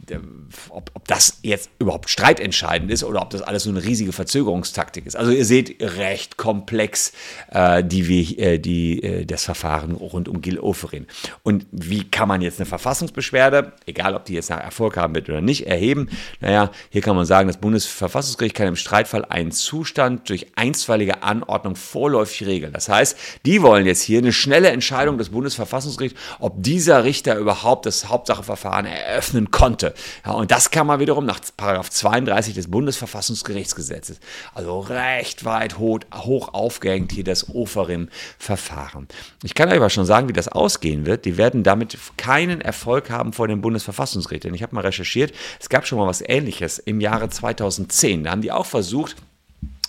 ob, 0.71 0.91
ob 0.95 1.07
das 1.07 1.39
jetzt 1.43 1.71
überhaupt 1.79 2.11
streitentscheidend 2.11 2.91
ist 2.91 3.05
oder 3.05 3.23
ob 3.23 3.31
das 3.31 3.43
alles 3.43 3.65
so 3.65 3.71
eine 3.71 3.85
riesige 3.85 4.13
Verzögerungstaktik 4.13 5.07
ist. 5.07 5.17
Also 5.17 5.31
ihr 5.31 5.45
seht 5.45 5.83
recht 5.83 6.37
komplex 6.37 7.13
äh, 7.51 7.85
die, 7.85 8.39
äh, 8.39 8.59
die, 8.59 9.03
äh, 9.03 9.25
das 9.27 9.45
Verfahren 9.45 9.93
rund 9.93 10.29
um 10.29 10.41
Gil 10.41 10.59
Oferin. 10.59 11.07
Und 11.43 11.67
wie 11.71 12.05
kann 12.05 12.29
man 12.29 12.43
jetzt 12.43 12.59
eine 12.59 12.67
Verfassungsbeschwerde, 12.67 13.73
egal 13.87 14.15
ob 14.15 14.25
die 14.25 14.35
jetzt 14.35 14.51
nach 14.51 14.61
Erfolg 14.61 14.97
haben 14.97 15.15
wird 15.15 15.29
oder 15.29 15.41
nicht, 15.41 15.67
erheben? 15.67 16.09
Naja, 16.41 16.71
hier 16.91 17.03
kann 17.03 17.17
man 17.17 17.27
sagen, 17.27 17.49
das 17.49 17.59
Bundesverfassungsgericht 17.59 18.55
kann 18.55 18.69
im 18.69 18.77
Streitfall 18.77 19.25
einen 19.27 19.53
Zustand 19.53 20.29
durch 20.29 20.47
einstweilige 20.57 21.23
Anordnung 21.23 21.77
vorläufig 21.77 22.47
regeln. 22.47 22.73
Das 22.73 22.89
heißt, 22.89 23.17
die 23.47 23.63
wollen 23.63 23.87
jetzt 23.87 24.03
hier 24.03 24.19
eine 24.19 24.33
schnelle 24.33 24.71
Entscheidung 24.71 25.19
des 25.19 25.29
Bundesverfassungsgerichts 25.29 25.79
Verfassungsgericht, 25.79 26.17
ob 26.39 26.63
dieser 26.63 27.05
Richter 27.05 27.37
überhaupt 27.37 27.87
das 27.87 28.09
Hauptsacheverfahren 28.39 28.87
eröffnen 28.87 29.51
konnte. 29.51 29.95
Ja, 30.25 30.33
und 30.33 30.51
das 30.51 30.71
kann 30.71 30.87
man 30.87 31.01
wiederum 31.01 31.27
nach 31.27 31.41
32 31.41 32.55
des 32.55 32.71
Bundesverfassungsgerichtsgesetzes. 32.71 34.21
Also 34.55 34.81
recht 34.81 35.45
weit 35.45 35.79
hoch, 35.79 36.01
hoch 36.15 36.55
aufgehängt 36.55 37.13
hier 37.13 37.25
das 37.25 37.55
Oferim-Verfahren. 37.55 39.09
Ich 39.43 39.55
kann 39.55 39.69
euch 39.69 39.77
aber 39.77 39.91
schon 39.91 40.07
sagen, 40.07 40.29
wie 40.29 40.33
das 40.33 40.49
ausgehen 40.49 41.07
wird. 41.07 41.25
Die 41.25 41.37
werden 41.37 41.63
damit 41.63 41.99
keinen 42.17 42.61
Erfolg 42.61 43.11
haben 43.11 43.33
vor 43.33 43.49
dem 43.49 43.61
Bundesverfassungsgericht. 43.61 44.45
Denn 44.45 44.55
ich 44.55 44.63
habe 44.63 44.75
mal 44.75 44.83
recherchiert, 44.83 45.33
es 45.61 45.69
gab 45.69 45.87
schon 45.87 45.99
mal 45.99 46.07
was 46.07 46.23
Ähnliches 46.27 46.79
im 46.79 47.01
Jahre 47.01 47.29
2010. 47.29 48.25
Da 48.25 48.31
haben 48.31 48.43
die 48.43 48.53
auch 48.53 48.67
versucht, 48.67 49.17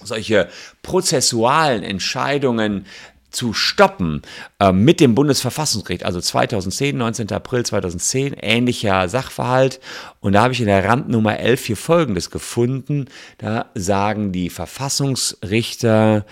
solche 0.01 0.49
prozessualen 0.81 1.83
Entscheidungen 1.83 2.85
zu 3.29 3.53
stoppen 3.53 4.21
äh, 4.59 4.71
mit 4.71 4.99
dem 4.99 5.15
Bundesverfassungsgericht, 5.15 6.03
also 6.05 6.19
2010, 6.21 6.97
19. 6.97 7.31
April 7.31 7.65
2010, 7.65 8.33
ähnlicher 8.33 9.07
Sachverhalt. 9.07 9.79
Und 10.19 10.33
da 10.33 10.43
habe 10.43 10.53
ich 10.53 10.59
in 10.59 10.67
der 10.67 10.83
Randnummer 10.85 11.37
11 11.37 11.65
hier 11.65 11.77
Folgendes 11.77 12.31
gefunden. 12.31 13.05
Da 13.37 13.67
sagen 13.75 14.31
die 14.31 14.49
Verfassungsrichter 14.49 16.25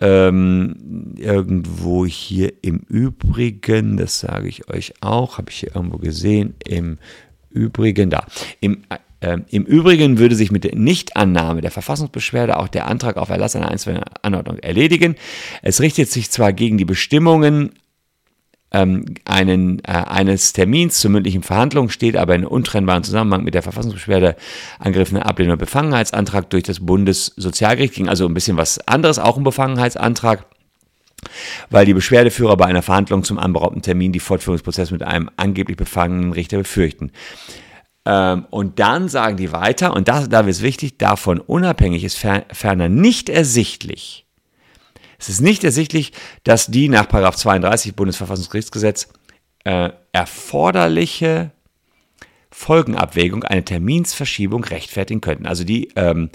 ähm, 0.00 1.14
irgendwo 1.16 2.04
hier 2.04 2.52
im 2.62 2.78
Übrigen, 2.88 3.96
das 3.96 4.20
sage 4.20 4.48
ich 4.48 4.68
euch 4.68 4.94
auch, 5.00 5.38
habe 5.38 5.50
ich 5.50 5.60
hier 5.60 5.74
irgendwo 5.74 5.98
gesehen, 5.98 6.54
im 6.66 6.98
Übrigen 7.50 8.10
da, 8.10 8.26
im 8.60 8.82
Im 9.48 9.64
Übrigen 9.64 10.18
würde 10.18 10.34
sich 10.34 10.50
mit 10.50 10.64
der 10.64 10.74
Nichtannahme 10.74 11.60
der 11.60 11.70
Verfassungsbeschwerde 11.70 12.58
auch 12.58 12.68
der 12.68 12.86
Antrag 12.86 13.16
auf 13.16 13.28
Erlass 13.28 13.56
einer 13.56 13.70
einzelnen 13.70 14.02
Anordnung 14.22 14.58
erledigen. 14.58 15.16
Es 15.62 15.80
richtet 15.80 16.10
sich 16.10 16.30
zwar 16.30 16.52
gegen 16.52 16.78
die 16.78 16.84
Bestimmungen 16.84 17.72
ähm, 18.72 19.04
einen, 19.24 19.78
äh, 19.84 19.92
eines 19.92 20.52
Termins 20.52 21.00
zur 21.00 21.10
mündlichen 21.10 21.42
Verhandlung, 21.42 21.88
steht 21.88 22.16
aber 22.16 22.34
in 22.34 22.44
untrennbarem 22.44 23.04
Zusammenhang 23.04 23.44
mit 23.44 23.54
der 23.54 23.62
Verfassungsbeschwerde 23.62 24.36
angegriffene 24.78 25.24
Ablehnung 25.24 25.52
und 25.52 25.58
Befangenheitsantrag 25.58 26.50
durch 26.50 26.64
das 26.64 26.84
Bundessozialgericht. 26.84 27.94
Ging 27.94 28.08
also 28.08 28.26
ein 28.26 28.34
bisschen 28.34 28.56
was 28.56 28.78
anderes, 28.86 29.18
auch 29.18 29.36
ein 29.36 29.44
Befangenheitsantrag 29.44 30.46
weil 31.70 31.86
die 31.86 31.94
Beschwerdeführer 31.94 32.56
bei 32.56 32.66
einer 32.66 32.82
Verhandlung 32.82 33.24
zum 33.24 33.38
anberaubten 33.38 33.82
Termin 33.82 34.12
die 34.12 34.20
Fortführungsprozess 34.20 34.90
mit 34.90 35.02
einem 35.02 35.30
angeblich 35.36 35.76
befangenen 35.76 36.32
Richter 36.32 36.58
befürchten. 36.58 37.10
Ähm, 38.06 38.46
und 38.50 38.78
dann 38.78 39.08
sagen 39.08 39.36
die 39.36 39.52
weiter, 39.52 39.94
und 39.94 40.08
das, 40.08 40.28
da 40.28 40.40
ist 40.40 40.62
wichtig, 40.62 40.96
davon 40.96 41.40
unabhängig 41.40 42.04
ist 42.04 42.16
ferner 42.16 42.88
nicht 42.88 43.28
ersichtlich, 43.28 44.26
es 45.18 45.28
ist 45.28 45.40
nicht 45.40 45.64
ersichtlich, 45.64 46.12
dass 46.44 46.66
die 46.66 46.88
nach 46.88 47.06
32 47.06 47.96
Bundesverfassungsgerichtsgesetz 47.96 49.08
äh, 49.64 49.90
erforderliche 50.12 51.52
Folgenabwägung, 52.58 53.44
eine 53.44 53.66
Terminsverschiebung 53.66 54.64
rechtfertigen 54.64 55.20
könnten. 55.20 55.44
Also 55.44 55.62
die 55.62 55.90
ähm, 55.94 56.30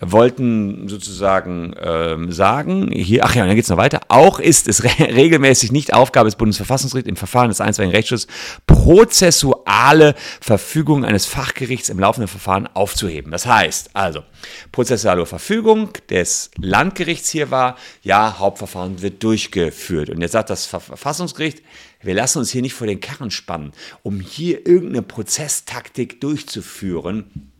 wollten 0.00 0.86
sozusagen 0.86 1.74
ähm, 1.82 2.30
sagen, 2.30 2.90
hier, 2.92 3.24
ach 3.24 3.34
ja, 3.34 3.42
und 3.42 3.48
dann 3.48 3.56
geht 3.56 3.64
es 3.64 3.70
noch 3.70 3.78
weiter, 3.78 4.00
auch 4.08 4.38
ist 4.38 4.68
es 4.68 4.84
re 4.84 4.90
regelmäßig 4.98 5.72
nicht 5.72 5.94
Aufgabe 5.94 6.26
des 6.26 6.36
Bundesverfassungsgerichts 6.36 7.08
im 7.08 7.16
Verfahren 7.16 7.48
des 7.48 7.62
einstweiligen 7.62 7.96
Rechtsschutzes, 7.96 8.26
prozessuale 8.66 10.14
Verfügungen 10.42 11.06
eines 11.06 11.24
Fachgerichts 11.24 11.88
im 11.88 11.98
laufenden 11.98 12.28
Verfahren 12.28 12.68
aufzuheben. 12.74 13.32
Das 13.32 13.46
heißt 13.46 13.90
also, 13.94 14.24
prozessuale 14.72 15.24
Verfügung 15.24 15.88
des 16.10 16.50
Landgerichts 16.58 17.30
hier 17.30 17.50
war, 17.50 17.76
ja, 18.02 18.38
Hauptverfahren 18.38 19.00
wird 19.00 19.22
durchgeführt. 19.22 20.10
Und 20.10 20.20
jetzt 20.20 20.32
sagt 20.32 20.50
das 20.50 20.66
Verfassungsgericht, 20.66 21.62
wir 22.02 22.14
lassen 22.14 22.38
uns 22.38 22.50
hier 22.50 22.62
nicht 22.62 22.74
vor 22.74 22.86
den 22.86 23.00
Karren 23.00 23.30
spannen, 23.30 23.72
um 24.02 24.20
hier 24.20 24.66
irgendeine 24.66 25.02
Prozesstaktik 25.02 26.20
durchzuführen 26.20 27.50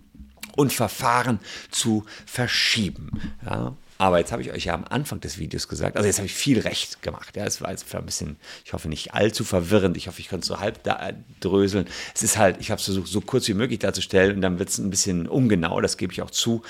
und 0.57 0.73
Verfahren 0.73 1.39
zu 1.71 2.05
verschieben. 2.27 3.11
Ja, 3.45 3.77
aber 4.03 4.19
jetzt 4.19 4.33
habe 4.33 4.43
ich 4.43 4.51
euch 4.51 4.65
ja 4.65 4.75
am 4.75 4.85
Anfang 4.85 5.21
des 5.21 5.39
Videos 5.39 5.69
gesagt, 5.69 5.97
also 5.97 6.09
jetzt 6.09 6.19
habe 6.19 6.27
ich 6.27 6.35
viel 6.35 6.59
recht 6.59 7.03
gemacht. 7.03 7.37
Ja, 7.37 7.45
es 7.45 7.61
war 7.61 7.71
jetzt 7.71 7.95
ein 7.95 8.05
bisschen, 8.05 8.37
ich 8.65 8.73
hoffe 8.73 8.89
nicht 8.89 9.15
allzu 9.15 9.45
verwirrend. 9.45 9.97
Ich 9.97 10.09
hoffe, 10.09 10.21
ich 10.21 10.29
konnte 10.29 10.43
es 10.43 10.49
so 10.49 10.59
halb 10.59 10.83
da 10.83 11.11
äh, 11.11 11.15
dröseln. 11.39 11.87
Es 12.13 12.25
ist 12.25 12.37
halt, 12.37 12.57
ich 12.59 12.73
habe 12.73 12.81
es 12.81 12.85
versucht, 12.85 13.07
so 13.07 13.21
kurz 13.21 13.47
wie 13.47 13.55
möglich 13.55 13.79
darzustellen 13.79 14.35
und 14.35 14.41
dann 14.41 14.59
wird 14.59 14.71
es 14.71 14.79
ein 14.79 14.91
bisschen 14.91 15.29
ungenau, 15.29 15.81
das 15.81 15.99
gebe 15.99 16.13
ich 16.13 16.21
auch 16.21 16.33
zu. 16.33 16.63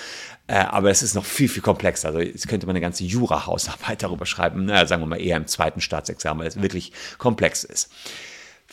Äh, 0.46 0.56
aber 0.56 0.90
es 0.90 1.02
ist 1.02 1.14
noch 1.14 1.24
viel, 1.24 1.48
viel 1.48 1.62
komplexer. 1.62 2.08
Also 2.08 2.20
jetzt 2.20 2.48
könnte 2.48 2.66
man 2.66 2.76
eine 2.76 2.82
ganze 2.82 3.04
Jura-Hausarbeit 3.04 4.02
darüber 4.02 4.26
schreiben. 4.26 4.66
Naja, 4.66 4.84
sagen 4.84 5.00
wir 5.00 5.06
mal 5.06 5.18
eher 5.18 5.38
im 5.38 5.46
zweiten 5.46 5.80
Staatsexamen, 5.80 6.40
weil 6.40 6.48
es 6.48 6.60
wirklich 6.60 6.92
komplex 7.16 7.64
ist. 7.64 7.90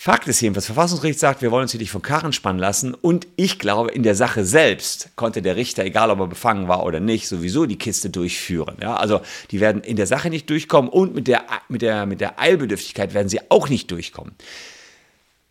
Fakt 0.01 0.29
ist 0.29 0.39
jedenfalls, 0.39 0.65
Verfassungsgericht 0.65 1.19
sagt, 1.19 1.41
wir 1.41 1.51
wollen 1.51 1.63
uns 1.63 1.71
hier 1.71 1.81
nicht 1.81 1.91
vom 1.91 2.01
Karren 2.01 2.31
spannen 2.31 2.57
lassen. 2.57 2.93
Und 2.93 3.27
ich 3.35 3.59
glaube, 3.59 3.91
in 3.91 4.01
der 4.01 4.15
Sache 4.15 4.45
selbst 4.45 5.09
konnte 5.17 5.41
der 5.41 5.57
Richter, 5.57 5.83
egal 5.83 6.09
ob 6.09 6.21
er 6.21 6.27
befangen 6.27 6.69
war 6.69 6.85
oder 6.85 7.01
nicht, 7.01 7.27
sowieso 7.27 7.65
die 7.65 7.77
Kiste 7.77 8.09
durchführen. 8.09 8.77
Ja, 8.81 8.95
also 8.95 9.19
die 9.51 9.59
werden 9.59 9.83
in 9.83 9.97
der 9.97 10.07
Sache 10.07 10.29
nicht 10.29 10.49
durchkommen 10.49 10.89
und 10.89 11.15
mit 11.15 11.27
der, 11.27 11.43
mit 11.67 11.81
der, 11.81 12.05
mit 12.05 12.21
der 12.21 12.39
Eilbedürftigkeit 12.39 13.13
werden 13.13 13.27
sie 13.27 13.41
auch 13.51 13.67
nicht 13.67 13.91
durchkommen. 13.91 14.35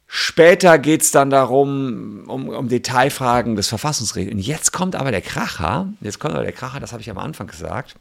Später 0.07 0.79
geht 0.79 1.03
es 1.03 1.11
dann 1.11 1.29
darum, 1.29 2.25
um, 2.27 2.49
um 2.49 2.71
Detailfragen 2.71 3.55
des 3.55 3.69
Verfassungsgerichts. 3.69 4.33
Und 4.33 4.41
jetzt 4.41 4.73
kommt 4.73 4.97
aber 4.97 5.11
der 5.11 5.21
Kracher, 5.21 5.93
jetzt 6.01 6.21
kommt 6.21 6.33
aber 6.33 6.45
der 6.45 6.53
Kracher, 6.53 6.81
das 6.81 6.93
habe 6.93 7.03
ich 7.03 7.11
am 7.11 7.19
Anfang 7.19 7.49
gesagt. 7.49 7.97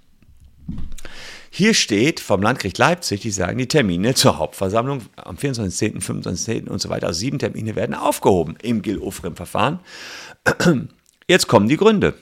Hier 1.58 1.74
steht 1.74 2.20
vom 2.20 2.44
Landgericht 2.44 2.78
Leipzig, 2.78 3.22
die 3.22 3.32
sagen, 3.32 3.58
die 3.58 3.68
Termine 3.68 4.14
zur 4.14 4.38
Hauptversammlung 4.38 5.02
am 5.16 5.40
24., 5.40 6.04
25. 6.04 6.70
und 6.70 6.80
so 6.80 6.90
weiter, 6.90 7.08
also 7.08 7.18
sieben 7.18 7.40
Termine 7.40 7.76
werden 7.76 7.96
aufgehoben 7.96 8.58
im 8.62 8.84
Gil-Ofrim-Verfahren. 8.84 9.80
Jetzt 11.28 11.48
kommen 11.48 11.68
die 11.68 11.78
Gründe. 11.78 12.14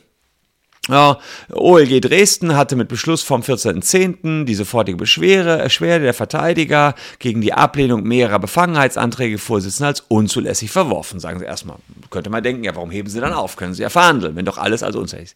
Ja, 0.88 1.20
OLG 1.52 2.00
Dresden 2.00 2.56
hatte 2.56 2.78
mit 2.78 2.88
Beschluss 2.88 3.24
vom 3.24 3.42
14.10. 3.42 4.46
die 4.46 4.56
sofortige 4.56 4.98
Beschwerde, 4.98 5.64
Beschwerde 5.64 6.06
der 6.06 6.14
Verteidiger 6.14 6.96
gegen 7.20 7.42
die 7.42 7.52
Ablehnung 7.52 8.04
mehrerer 8.04 8.40
Befangenheitsanträge 8.40 9.38
Vorsitzenden 9.38 9.88
als 9.88 10.00
unzulässig 10.08 10.72
verworfen. 10.72 11.20
Sagen 11.20 11.40
Sie 11.40 11.46
erstmal, 11.46 11.76
könnte 12.10 12.30
man 12.30 12.42
denken, 12.42 12.64
ja, 12.64 12.74
warum 12.74 12.90
heben 12.90 13.10
Sie 13.10 13.20
dann 13.20 13.34
auf? 13.34 13.58
Können 13.58 13.74
Sie 13.74 13.82
ja 13.82 13.90
verhandeln, 13.90 14.38
wenn 14.38 14.46
doch 14.46 14.58
alles 14.58 14.82
also 14.82 15.02
unzulässig 15.02 15.36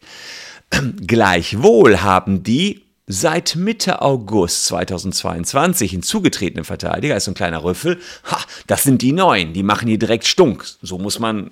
ist. 0.72 0.98
Gleichwohl 1.06 2.00
haben 2.00 2.44
die 2.44 2.89
seit 3.12 3.56
Mitte 3.56 4.04
August 4.04 4.68
2022 4.68 5.92
hinzugetretene 5.92 6.64
Verteidiger, 6.64 7.18
ist 7.18 7.26
so 7.26 7.32
ein 7.32 7.36
kleiner 7.36 7.64
Rüffel, 7.64 8.00
ha, 8.26 8.38
das 8.68 8.84
sind 8.84 9.02
die 9.02 9.14
Neuen, 9.14 9.52
die 9.54 9.64
machen 9.64 9.88
hier 9.88 9.98
direkt 9.98 10.28
Stunk. 10.28 10.64
So 10.84 11.00
muss 11.00 11.18
man 11.18 11.50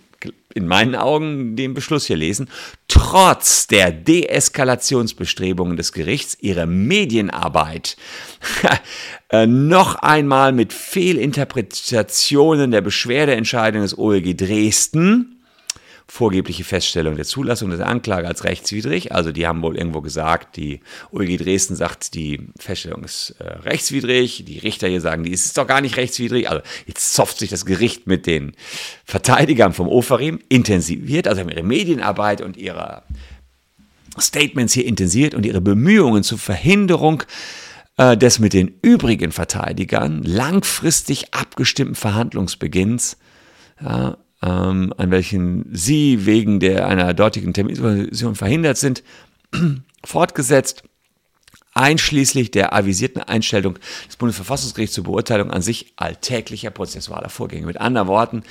in 0.53 0.67
meinen 0.67 0.95
Augen 0.95 1.55
den 1.55 1.73
Beschluss 1.73 2.05
hier 2.05 2.15
lesen. 2.15 2.47
Trotz 2.87 3.65
der 3.65 3.91
Deeskalationsbestrebungen 3.91 5.77
des 5.77 5.93
Gerichts 5.93 6.37
ihre 6.39 6.67
Medienarbeit 6.67 7.97
äh, 9.31 9.47
noch 9.47 9.95
einmal 9.95 10.51
mit 10.51 10.73
Fehlinterpretationen 10.73 12.69
der 12.69 12.81
Beschwerdeentscheidung 12.81 13.81
des 13.81 13.97
OLG 13.97 14.37
Dresden 14.37 15.36
vorgebliche 16.09 16.63
Feststellung 16.63 17.15
der 17.15 17.25
Zulassung 17.25 17.69
der 17.69 17.85
Anklage 17.85 18.27
als 18.27 18.45
rechtswidrig. 18.45 19.11
Also 19.11 19.31
die 19.31 19.45
haben 19.45 19.61
wohl 19.61 19.77
irgendwo 19.77 20.01
gesagt, 20.01 20.55
die 20.55 20.79
OLG 21.11 21.37
Dresden 21.37 21.75
sagt, 21.75 22.13
die 22.13 22.47
Feststellung 22.57 23.03
ist 23.03 23.35
äh, 23.39 23.43
rechtswidrig. 23.43 24.45
Die 24.45 24.59
Richter 24.59 24.87
hier 24.87 25.01
sagen, 25.01 25.23
die 25.23 25.31
ist 25.31 25.57
doch 25.57 25.67
gar 25.67 25.81
nicht 25.81 25.97
rechtswidrig. 25.97 26.49
Also 26.49 26.63
jetzt 26.85 27.13
zopft 27.13 27.39
sich 27.39 27.49
das 27.49 27.65
Gericht 27.65 28.07
mit 28.07 28.25
den 28.25 28.53
Verteidigern 29.03 29.73
vom 29.73 29.89
OFARIM 29.89 30.39
intensiviert, 30.47 31.27
also 31.27 31.41
haben 31.41 31.49
ihre 31.49 31.63
Medienarbeit 31.63 32.41
und 32.41 32.55
ihre 32.55 33.03
Statements 34.19 34.73
hier 34.73 34.85
intensiviert 34.85 35.35
und 35.35 35.45
ihre 35.45 35.61
Bemühungen 35.61 36.23
zur 36.23 36.37
Verhinderung 36.37 37.23
äh, 37.97 38.15
des 38.15 38.39
mit 38.39 38.53
den 38.53 38.73
übrigen 38.81 39.33
Verteidigern 39.33 40.23
langfristig 40.23 41.33
abgestimmten 41.33 41.95
Verhandlungsbeginns 41.95 43.17
ja, 43.81 44.17
ähm, 44.41 44.93
an 44.97 45.11
welchen 45.11 45.65
Sie 45.73 46.25
wegen 46.25 46.59
der 46.59 46.87
einer 46.87 47.13
dortigen 47.13 47.53
Terminsituation 47.53 48.35
verhindert 48.35 48.77
sind, 48.77 49.03
fortgesetzt 50.03 50.83
einschließlich 51.73 52.51
der 52.51 52.73
avisierten 52.73 53.21
Einstellung 53.21 53.77
des 54.07 54.17
Bundesverfassungsgerichts 54.17 54.95
zur 54.95 55.03
Beurteilung 55.03 55.51
an 55.51 55.61
sich 55.61 55.93
alltäglicher 55.95 56.71
prozessualer 56.71 57.29
Vorgänge. 57.29 57.67
Mit 57.67 57.79
anderen 57.79 58.07
Worten, 58.07 58.43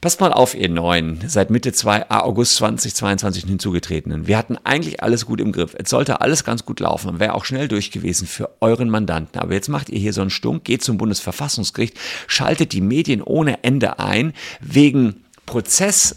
Passt 0.00 0.18
mal 0.18 0.32
auf, 0.32 0.54
ihr 0.54 0.70
Neuen, 0.70 1.20
seit 1.26 1.50
Mitte 1.50 1.74
2, 1.74 2.08
ah, 2.08 2.20
August 2.20 2.56
2022 2.56 3.44
hinzugetretenen. 3.44 4.26
Wir 4.26 4.38
hatten 4.38 4.56
eigentlich 4.64 5.02
alles 5.02 5.26
gut 5.26 5.42
im 5.42 5.52
Griff. 5.52 5.76
Es 5.76 5.90
sollte 5.90 6.22
alles 6.22 6.42
ganz 6.42 6.64
gut 6.64 6.80
laufen 6.80 7.10
und 7.10 7.20
wäre 7.20 7.34
auch 7.34 7.44
schnell 7.44 7.68
durch 7.68 7.90
gewesen 7.90 8.26
für 8.26 8.48
euren 8.60 8.88
Mandanten. 8.88 9.38
Aber 9.38 9.52
jetzt 9.52 9.68
macht 9.68 9.90
ihr 9.90 9.98
hier 9.98 10.14
so 10.14 10.22
einen 10.22 10.30
Stunk, 10.30 10.64
geht 10.64 10.82
zum 10.82 10.96
Bundesverfassungsgericht, 10.96 11.98
schaltet 12.28 12.72
die 12.72 12.80
Medien 12.80 13.20
ohne 13.20 13.62
Ende 13.62 13.98
ein, 13.98 14.32
wegen 14.62 15.22
Prozess, 15.44 16.16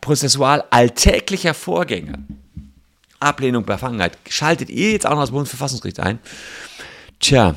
prozessual 0.00 0.64
alltäglicher 0.70 1.54
Vorgänge. 1.54 2.24
Ablehnung, 3.20 3.64
Befangenheit. 3.64 4.18
Schaltet 4.28 4.68
ihr 4.68 4.90
jetzt 4.90 5.06
auch 5.06 5.14
noch 5.14 5.20
das 5.20 5.30
Bundesverfassungsgericht 5.30 6.00
ein? 6.00 6.18
Tja, 7.20 7.54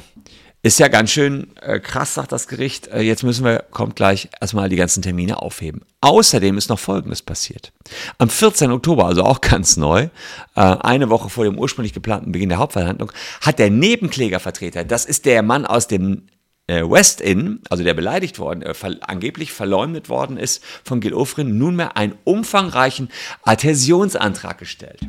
ist 0.66 0.80
ja 0.80 0.88
ganz 0.88 1.12
schön 1.12 1.56
äh, 1.62 1.80
krass, 1.80 2.16
sagt 2.16 2.32
das 2.32 2.48
Gericht. 2.48 2.88
Äh, 2.88 3.02
jetzt 3.02 3.22
müssen 3.22 3.46
wir, 3.46 3.64
kommt 3.70 3.96
gleich, 3.96 4.30
erstmal 4.42 4.68
die 4.68 4.76
ganzen 4.76 5.04
Termine 5.04 5.40
aufheben. 5.40 5.82
Außerdem 6.02 6.58
ist 6.58 6.70
noch 6.70 6.80
Folgendes 6.80 7.22
passiert. 7.22 7.72
Am 8.18 8.30
14. 8.30 8.72
Oktober, 8.72 9.06
also 9.06 9.22
auch 9.22 9.42
ganz 9.42 9.78
neu, 9.78 10.10
äh, 10.56 10.62
eine 10.62 11.12
Woche 11.12 11.30
vor 11.30 11.44
dem 11.44 11.60
ursprünglich 11.60 11.94
geplanten 11.94 12.32
Beginn 12.32 12.50
der 12.50 12.58
Hauptverhandlung, 12.58 13.12
hat 13.42 13.60
der 13.60 13.70
Nebenklägervertreter, 13.70 14.84
das 14.84 15.06
ist 15.06 15.28
der 15.28 15.44
Mann 15.44 15.68
aus 15.68 15.88
dem 15.88 16.24
äh, 16.66 16.82
West 16.82 17.22
Inn, 17.22 17.60
also 17.70 17.84
der 17.84 17.94
beleidigt 17.94 18.40
worden, 18.40 18.64
äh, 18.64 18.74
ver 18.74 18.96
angeblich 19.02 19.52
verleumdet 19.52 20.10
worden 20.10 20.36
ist 20.36 20.64
von 20.84 21.00
Gil 21.00 21.14
Ofrin, 21.14 21.60
nunmehr 21.60 21.96
einen 21.96 22.16
umfangreichen 22.24 23.10
Adhäsionsantrag 23.44 24.58
gestellt. 24.58 25.02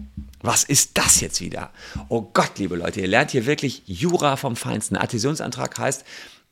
Was 0.42 0.64
ist 0.64 0.90
das 0.94 1.20
jetzt 1.20 1.40
wieder? 1.40 1.70
Oh 2.08 2.22
Gott, 2.22 2.58
liebe 2.58 2.76
Leute, 2.76 3.00
ihr 3.00 3.08
lernt 3.08 3.30
hier 3.30 3.46
wirklich 3.46 3.82
Jura 3.86 4.36
vom 4.36 4.56
Feinsten. 4.56 4.96
Adhäsionsantrag 4.96 5.78
heißt, 5.78 6.04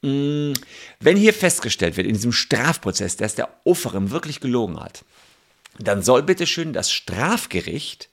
mm, 0.02 0.52
wenn 1.00 1.16
hier 1.16 1.34
festgestellt 1.34 1.96
wird 1.96 2.06
in 2.06 2.14
diesem 2.14 2.32
Strafprozess, 2.32 3.16
dass 3.16 3.34
der 3.34 3.48
Offerim 3.64 4.10
wirklich 4.10 4.40
gelogen 4.40 4.80
hat, 4.80 5.04
dann 5.78 6.02
soll 6.02 6.22
bitteschön 6.22 6.72
das 6.72 6.92
Strafgericht 6.92 8.08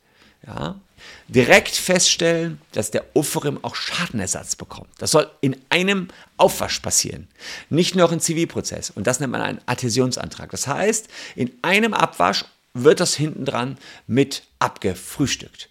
ja, 0.45 0.79
direkt 1.27 1.75
feststellen, 1.75 2.59
dass 2.71 2.91
der 2.91 3.05
Offerim 3.13 3.59
auch 3.63 3.75
Schadenersatz 3.75 4.55
bekommt. 4.55 4.89
Das 4.97 5.11
soll 5.11 5.29
in 5.41 5.55
einem 5.69 6.07
Aufwasch 6.37 6.79
passieren, 6.79 7.27
nicht 7.69 7.95
nur 7.95 8.11
im 8.11 8.19
Zivilprozess. 8.19 8.89
Und 8.89 9.07
das 9.07 9.19
nennt 9.19 9.31
man 9.31 9.41
einen 9.41 9.61
Adhäsionsantrag. 9.67 10.49
Das 10.51 10.67
heißt, 10.67 11.07
in 11.35 11.51
einem 11.61 11.93
Abwasch 11.93 12.45
wird 12.73 12.99
das 12.99 13.15
hinten 13.15 13.45
dran 13.45 13.77
mit 14.07 14.43
abgefrühstückt. 14.59 15.69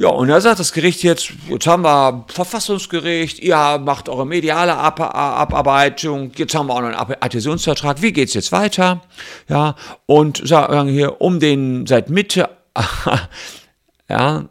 Ja, 0.00 0.10
und 0.10 0.28
da 0.28 0.40
sagt 0.40 0.60
das 0.60 0.72
Gericht 0.72 1.02
jetzt, 1.02 1.32
jetzt 1.48 1.66
haben 1.66 1.82
wir 1.82 2.24
Verfassungsgericht, 2.28 3.40
ihr 3.40 3.78
macht 3.78 4.08
eure 4.08 4.24
mediale 4.24 4.76
Ab 4.76 5.00
Abarbeitung, 5.00 6.30
jetzt 6.36 6.54
haben 6.54 6.68
wir 6.68 6.74
auch 6.74 6.82
noch 6.82 6.96
einen 6.96 7.16
Adhäsionsvertrag, 7.20 8.00
wie 8.00 8.12
geht's 8.12 8.32
jetzt 8.32 8.52
weiter? 8.52 9.02
Ja, 9.48 9.74
und 10.06 10.46
sagen 10.46 10.88
hier, 10.88 11.20
um 11.20 11.40
den 11.40 11.84
seit 11.88 12.10
Mitte, 12.10 12.48
ja, 14.08 14.44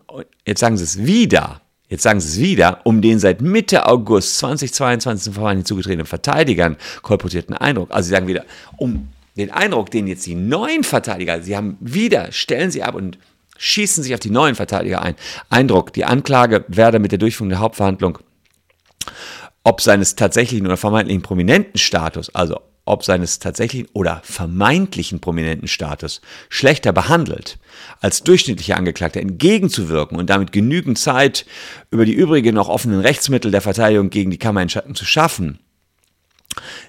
jetzt 0.46 0.60
sagen 0.60 0.76
sie 0.76 0.84
es 0.84 1.06
wieder, 1.06 1.62
jetzt 1.88 2.04
sagen 2.04 2.20
sie 2.20 2.28
es 2.28 2.46
wieder, 2.46 2.82
um 2.84 3.02
den 3.02 3.18
seit 3.18 3.40
Mitte 3.42 3.86
August 3.86 4.40
2022 4.40 5.24
zum 5.24 5.34
Verfahren 5.34 5.58
hinzugetretenen 5.60 6.06
Verteidigern 6.06 6.76
kolportierten 7.04 7.56
Eindruck, 7.56 7.92
also 7.92 8.08
sie 8.08 8.12
sagen 8.12 8.28
wieder, 8.28 8.44
um 8.76 9.08
den 9.38 9.52
Eindruck, 9.52 9.92
den 9.92 10.08
jetzt 10.08 10.26
die 10.26 10.36
neuen 10.36 10.84
Verteidiger, 10.84 11.42
sie 11.42 11.56
haben 11.56 11.78
wieder, 11.80 12.32
stellen 12.32 12.72
sie 12.72 12.84
ab 12.84 12.96
und 12.96 13.18
schießen 13.58 14.04
sich 14.04 14.14
auf 14.14 14.20
die 14.20 14.30
neuen 14.30 14.56
Verteidiger 14.56 15.02
ein. 15.02 15.16
Eindruck, 15.50 15.94
die 15.94 16.06
Anklage 16.06 16.66
werde 16.68 17.00
mit 17.00 17.12
der 17.12 17.20
Durchführung 17.20 17.50
der 17.50 17.60
Hauptverhandlung 17.60 18.20
ob 19.64 19.82
seines 19.82 20.16
tatsächlichen 20.16 20.66
oder 20.66 20.78
vermeintlichen 20.78 21.22
prominenten 21.22 21.78
Status, 21.78 22.34
also 22.34 22.62
ob 22.86 23.04
seines 23.04 23.40
tatsächlichen 23.40 23.90
oder 23.92 24.22
vermeintlichen 24.24 25.20
prominenten 25.20 25.68
Status 25.68 26.22
schlechter 26.48 26.94
behandelt, 26.94 27.58
als 28.00 28.24
durchschnittlicher 28.24 28.78
Angeklagter 28.78 29.20
entgegenzuwirken 29.20 30.18
und 30.18 30.30
damit 30.30 30.54
genügend 30.54 30.98
Zeit 30.98 31.46
über 31.92 32.06
die 32.06 32.14
übrigen 32.14 32.56
noch 32.56 32.70
offenen 32.70 33.02
Rechtsmittel 33.02 33.52
der 33.52 33.60
Verteidigung 33.60 34.10
gegen 34.10 34.32
die 34.32 34.40
Kammerentscheidung 34.40 34.96
zu 34.96 35.04
schaffen, 35.04 35.60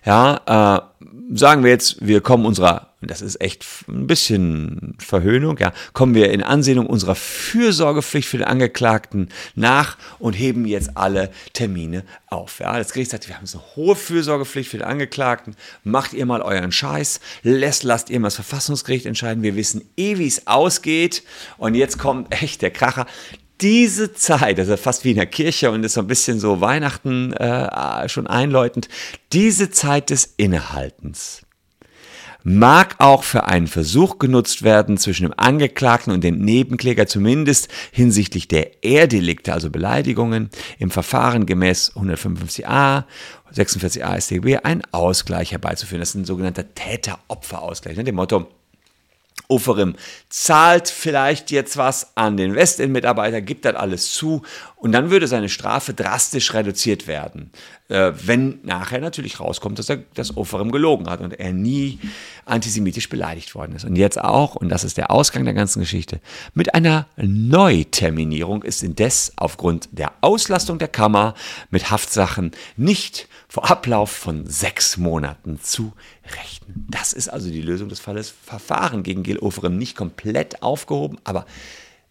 ja, 0.04 0.86
äh, 1.02 1.04
sagen 1.32 1.62
wir 1.62 1.70
jetzt, 1.70 2.06
wir 2.06 2.20
kommen 2.20 2.46
unserer, 2.46 2.94
das 3.00 3.22
ist 3.22 3.40
echt 3.40 3.64
ein 3.88 4.06
bisschen 4.06 4.94
Verhöhnung, 4.98 5.58
ja, 5.58 5.72
kommen 5.92 6.14
wir 6.14 6.30
in 6.30 6.42
Ansehnung 6.42 6.86
unserer 6.86 7.14
Fürsorgepflicht 7.14 8.28
für 8.28 8.38
den 8.38 8.46
Angeklagten 8.46 9.28
nach 9.54 9.98
und 10.18 10.32
heben 10.32 10.64
jetzt 10.66 10.96
alle 10.96 11.30
Termine 11.52 12.04
auf. 12.28 12.60
Ja, 12.60 12.76
das 12.78 12.92
Gericht 12.92 13.10
sagt, 13.10 13.28
wir 13.28 13.36
haben 13.36 13.44
jetzt 13.44 13.54
eine 13.54 13.76
hohe 13.76 13.96
Fürsorgepflicht 13.96 14.70
für 14.70 14.78
den 14.78 14.86
Angeklagten, 14.86 15.54
macht 15.84 16.12
ihr 16.12 16.26
mal 16.26 16.42
euren 16.42 16.72
Scheiß, 16.72 17.20
lässt, 17.42 17.82
lasst 17.82 18.10
ihr 18.10 18.20
mal 18.20 18.28
das 18.28 18.36
Verfassungsgericht 18.36 19.06
entscheiden, 19.06 19.42
wir 19.42 19.56
wissen 19.56 19.82
eh, 19.96 20.18
wie 20.18 20.26
es 20.26 20.46
ausgeht. 20.46 21.22
Und 21.58 21.74
jetzt 21.74 21.98
kommt 21.98 22.32
echt 22.42 22.62
der 22.62 22.70
Kracher, 22.70 23.06
diese 23.60 24.12
Zeit, 24.14 24.58
also 24.58 24.76
fast 24.76 25.04
wie 25.04 25.10
in 25.10 25.16
der 25.16 25.26
Kirche 25.26 25.70
und 25.70 25.84
ist 25.84 25.94
so 25.94 26.00
ein 26.00 26.06
bisschen 26.06 26.38
so 26.40 26.60
Weihnachten 26.60 27.32
äh, 27.32 28.08
schon 28.08 28.26
einläutend, 28.26 28.88
diese 29.32 29.70
Zeit 29.70 30.10
des 30.10 30.34
Innehaltens 30.36 31.42
mag 32.44 32.96
auch 32.98 33.24
für 33.24 33.44
einen 33.44 33.66
Versuch 33.66 34.18
genutzt 34.18 34.62
werden, 34.62 34.96
zwischen 34.96 35.24
dem 35.24 35.34
Angeklagten 35.36 36.12
und 36.12 36.24
dem 36.24 36.38
Nebenkläger 36.38 37.06
zumindest 37.06 37.68
hinsichtlich 37.92 38.48
der 38.48 38.84
Erdelikte, 38.84 39.52
also 39.52 39.70
Beleidigungen, 39.70 40.48
im 40.78 40.90
Verfahren 40.90 41.44
gemäß 41.46 41.92
155a, 41.94 43.04
46a 43.54 44.20
StGB 44.20 44.58
einen 44.58 44.82
Ausgleich 44.92 45.52
herbeizuführen. 45.52 46.00
Das 46.00 46.10
ist 46.10 46.14
ein 46.14 46.24
sogenannter 46.24 46.74
Täter-Opfer-Ausgleich. 46.74 47.96
Ne? 47.96 48.04
Dem 48.04 48.14
Motto, 48.14 48.48
Oferim 49.48 49.96
zahlt 50.28 50.88
vielleicht 50.88 51.50
jetzt 51.50 51.78
was 51.78 52.16
an 52.16 52.36
den 52.36 52.54
Westend-Mitarbeiter, 52.54 53.40
gibt 53.40 53.64
das 53.64 53.74
alles 53.74 54.12
zu 54.12 54.42
und 54.76 54.92
dann 54.92 55.10
würde 55.10 55.26
seine 55.26 55.48
Strafe 55.48 55.94
drastisch 55.94 56.52
reduziert 56.52 57.06
werden. 57.06 57.50
Äh, 57.88 58.12
wenn 58.26 58.60
nachher 58.64 59.00
natürlich 59.00 59.40
rauskommt, 59.40 59.78
dass 59.78 59.88
er 59.88 60.02
das 60.12 60.36
Oferim 60.36 60.70
gelogen 60.72 61.08
hat 61.08 61.22
und 61.22 61.40
er 61.40 61.54
nie 61.54 61.98
antisemitisch 62.44 63.08
beleidigt 63.08 63.54
worden 63.54 63.74
ist. 63.76 63.86
Und 63.86 63.96
jetzt 63.96 64.20
auch, 64.20 64.56
und 64.56 64.68
das 64.68 64.84
ist 64.84 64.98
der 64.98 65.10
Ausgang 65.10 65.46
der 65.46 65.54
ganzen 65.54 65.80
Geschichte, 65.80 66.20
mit 66.52 66.74
einer 66.74 67.06
Neuterminierung 67.16 68.62
ist 68.62 68.82
indes 68.82 69.32
aufgrund 69.36 69.88
der 69.92 70.12
Auslastung 70.20 70.78
der 70.78 70.88
Kammer 70.88 71.32
mit 71.70 71.90
Haftsachen 71.90 72.50
nicht 72.76 73.26
vor 73.48 73.70
Ablauf 73.70 74.10
von 74.10 74.46
sechs 74.46 74.98
Monaten 74.98 75.58
zu 75.58 75.94
rechnen. 76.24 76.86
Das 76.90 77.14
ist 77.14 77.28
also 77.28 77.48
die 77.48 77.62
Lösung 77.62 77.88
des 77.88 78.00
Falles. 78.00 78.34
Verfahren 78.44 79.02
gegen 79.02 79.22
Gil 79.22 79.38
Oferim 79.38 79.78
nicht 79.78 79.96
komplett 79.96 80.62
aufgehoben, 80.62 81.18
aber 81.24 81.46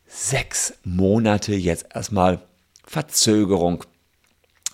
sechs 0.08 0.74
Monate 0.84 1.54
jetzt 1.54 1.86
erstmal 1.94 2.40
Verzögerung 2.84 3.84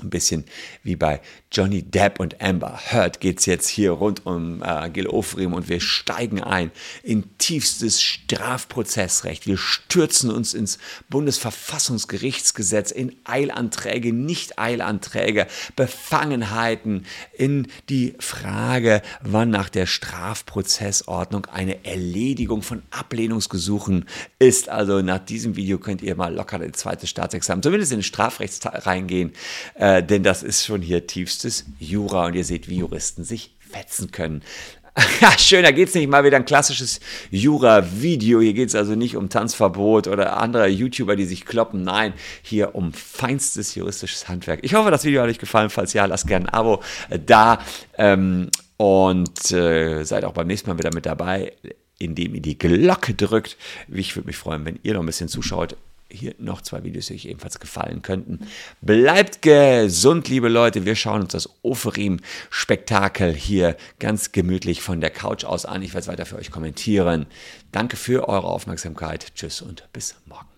ein 0.01 0.09
bisschen 0.09 0.45
wie 0.83 0.95
bei 0.95 1.21
Johnny 1.53 1.83
Depp 1.83 2.19
und 2.19 2.41
Amber 2.41 2.79
Heard 2.89 3.19
geht 3.19 3.39
es 3.39 3.45
jetzt 3.45 3.67
hier 3.67 3.91
rund 3.91 4.25
um 4.25 4.63
äh, 4.63 4.89
Gil 4.89 5.05
Ofrim 5.05 5.53
und 5.53 5.69
wir 5.69 5.79
steigen 5.79 6.41
ein 6.41 6.71
in 7.03 7.37
tiefstes 7.37 8.01
Strafprozessrecht. 8.01 9.45
Wir 9.45 9.57
stürzen 9.57 10.31
uns 10.31 10.55
ins 10.55 10.79
Bundesverfassungsgerichtsgesetz, 11.09 12.89
in 12.89 13.15
Eilanträge, 13.23 14.13
Nicht-Eilanträge, 14.13 15.45
Befangenheiten, 15.75 17.05
in 17.33 17.67
die 17.87 18.15
Frage, 18.17 19.03
wann 19.21 19.51
nach 19.51 19.69
der 19.69 19.85
Strafprozessordnung 19.85 21.45
eine 21.45 21.85
Erledigung 21.85 22.63
von 22.63 22.81
Ablehnungsgesuchen 22.89 24.05
ist. 24.39 24.69
Also 24.69 25.03
nach 25.03 25.19
diesem 25.19 25.55
Video 25.55 25.77
könnt 25.77 26.01
ihr 26.01 26.15
mal 26.15 26.33
locker 26.33 26.57
das 26.57 26.71
zweite 26.79 27.05
Staatsexamen, 27.05 27.61
zumindest 27.61 27.91
in 27.91 27.99
den 27.99 28.03
Strafrecht 28.03 28.59
reingehen. 28.65 29.33
Äh, 29.75 30.01
denn 30.01 30.23
das 30.23 30.41
ist 30.41 30.65
schon 30.65 30.81
hier 30.81 31.05
tiefstes 31.43 31.65
Jura 31.79 32.27
und 32.27 32.35
ihr 32.35 32.43
seht, 32.43 32.69
wie 32.69 32.77
Juristen 32.77 33.23
sich 33.23 33.55
fetzen 33.59 34.11
können. 34.11 34.41
Ja, 35.21 35.35
schön, 35.39 35.63
da 35.63 35.71
geht 35.71 35.87
es 35.87 35.95
nicht 35.95 36.07
mal 36.07 36.23
wieder 36.23 36.37
ein 36.37 36.45
klassisches 36.45 36.99
Jura-Video. 37.31 38.41
Hier 38.41 38.53
geht 38.53 38.69
es 38.69 38.75
also 38.75 38.93
nicht 38.93 39.15
um 39.15 39.27
Tanzverbot 39.27 40.07
oder 40.07 40.37
andere 40.37 40.67
YouTuber, 40.67 41.15
die 41.15 41.25
sich 41.25 41.47
kloppen. 41.47 41.81
Nein, 41.81 42.13
hier 42.43 42.75
um 42.75 42.93
feinstes 42.93 43.73
juristisches 43.73 44.27
Handwerk. 44.27 44.59
Ich 44.61 44.75
hoffe, 44.75 44.91
das 44.91 45.03
Video 45.03 45.23
hat 45.23 45.29
euch 45.29 45.39
gefallen. 45.39 45.71
Falls 45.71 45.93
ja, 45.93 46.05
lasst 46.05 46.27
gerne 46.27 46.45
ein 46.45 46.53
Abo 46.53 46.83
da. 47.25 47.57
Ähm, 47.97 48.51
und 48.77 49.51
äh, 49.51 50.03
seid 50.03 50.25
auch 50.25 50.33
beim 50.33 50.45
nächsten 50.45 50.69
Mal 50.69 50.77
wieder 50.77 50.93
mit 50.93 51.07
dabei, 51.07 51.53
indem 51.97 52.35
ihr 52.35 52.41
die 52.41 52.59
Glocke 52.59 53.15
drückt. 53.15 53.57
Ich 53.87 54.15
würde 54.15 54.27
mich 54.27 54.37
freuen, 54.37 54.63
wenn 54.65 54.77
ihr 54.83 54.93
noch 54.93 55.01
ein 55.01 55.07
bisschen 55.07 55.27
zuschaut 55.27 55.75
hier 56.13 56.35
noch 56.37 56.61
zwei 56.61 56.83
Videos, 56.83 57.07
die 57.07 57.15
euch 57.15 57.25
ebenfalls 57.25 57.59
gefallen 57.59 58.01
könnten. 58.01 58.47
Bleibt 58.81 59.41
gesund, 59.41 60.29
liebe 60.29 60.49
Leute. 60.49 60.85
Wir 60.85 60.95
schauen 60.95 61.21
uns 61.21 61.33
das 61.33 61.49
Oferim-Spektakel 61.63 63.33
hier 63.33 63.75
ganz 63.99 64.31
gemütlich 64.31 64.81
von 64.81 65.01
der 65.01 65.09
Couch 65.09 65.43
aus 65.43 65.65
an. 65.65 65.81
Ich 65.81 65.93
werde 65.93 66.01
es 66.01 66.07
weiter 66.07 66.25
für 66.25 66.37
euch 66.37 66.51
kommentieren. 66.51 67.25
Danke 67.71 67.97
für 67.97 68.29
eure 68.29 68.47
Aufmerksamkeit. 68.47 69.33
Tschüss 69.35 69.61
und 69.61 69.91
bis 69.91 70.15
morgen. 70.25 70.52